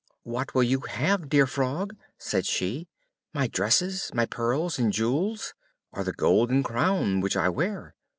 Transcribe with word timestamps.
"What 0.23 0.55
will 0.55 0.63
you 0.63 0.79
have, 0.79 1.29
dear 1.29 1.45
Frog?" 1.45 1.95
said 2.17 2.47
she. 2.47 2.87
"My 3.35 3.45
dresses, 3.45 4.09
my 4.15 4.25
pearls 4.25 4.79
and 4.79 4.91
jewels, 4.91 5.53
or 5.91 6.03
the 6.03 6.11
golden 6.11 6.63
crown 6.63 7.21
which 7.21 7.37
I 7.37 7.49
wear?" 7.49 7.93